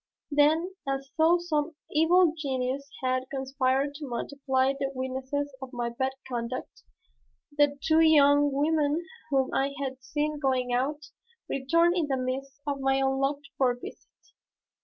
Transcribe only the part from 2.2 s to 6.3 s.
genius had conspired to multiply the witnesses of my bad